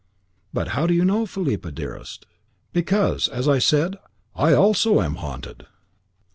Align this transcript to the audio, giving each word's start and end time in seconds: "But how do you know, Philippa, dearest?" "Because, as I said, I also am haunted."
"But 0.51 0.69
how 0.69 0.87
do 0.87 0.95
you 0.95 1.05
know, 1.05 1.27
Philippa, 1.27 1.71
dearest?" 1.71 2.25
"Because, 2.73 3.27
as 3.27 3.47
I 3.47 3.59
said, 3.59 3.97
I 4.33 4.51
also 4.51 4.99
am 4.99 5.13
haunted." 5.17 5.67